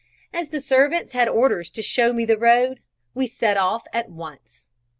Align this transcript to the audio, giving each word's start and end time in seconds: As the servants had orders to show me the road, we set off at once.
As 0.33 0.49
the 0.49 0.61
servants 0.61 1.13
had 1.13 1.29
orders 1.29 1.69
to 1.69 1.83
show 1.83 2.11
me 2.11 2.25
the 2.25 2.35
road, 2.35 2.79
we 3.13 3.27
set 3.27 3.55
off 3.55 3.83
at 3.93 4.09
once. 4.09 4.67